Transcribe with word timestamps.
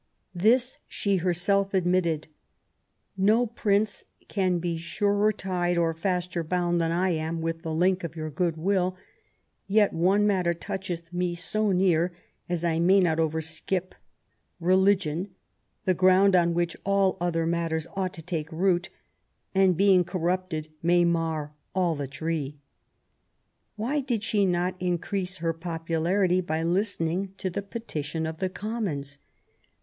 This 0.33 0.79
she 0.87 1.17
herself 1.17 1.75
admitted. 1.75 2.27
No 3.15 3.45
Prince 3.45 4.03
can 4.27 4.57
be 4.57 4.75
surer 4.79 5.31
tied 5.31 5.77
or 5.77 5.93
faster 5.93 6.43
bound 6.43 6.81
than 6.81 6.91
I 6.91 7.09
am 7.09 7.39
with 7.39 7.61
the 7.61 7.71
link 7.71 8.03
of 8.03 8.15
your 8.15 8.31
good 8.31 8.57
will; 8.57 8.97
yet 9.67 9.93
one 9.93 10.25
matter 10.25 10.55
toucheth 10.55 11.13
me 11.13 11.35
so 11.35 11.71
near, 11.71 12.11
as 12.49 12.63
I 12.63 12.79
may 12.79 12.99
not 12.99 13.19
overskip, 13.19 13.93
religion, 14.59 15.35
the 15.85 15.93
ground 15.93 16.35
on 16.35 16.55
which 16.55 16.75
all 16.83 17.15
other 17.21 17.45
matters 17.45 17.85
ought 17.95 18.15
to 18.15 18.23
take 18.23 18.51
root, 18.51 18.89
and 19.53 19.77
being 19.77 20.03
corrupted 20.03 20.69
may 20.81 21.05
mar 21.05 21.53
all 21.75 21.93
the 21.93 22.07
tree." 22.07 22.57
Why 23.75 23.99
did 24.01 24.23
she 24.23 24.45
not 24.47 24.73
increase 24.79 25.37
her 25.37 25.53
popularity 25.53 26.41
by 26.41 26.63
listening 26.63 27.35
to 27.37 27.51
the 27.51 27.61
petition 27.61 28.25
of 28.25 28.39
the 28.39 28.49
Commons? 28.49 29.19